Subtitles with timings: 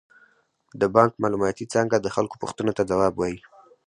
[0.79, 3.39] د بانک معلوماتي څانګه د خلکو پوښتنو ته ځواب وايي.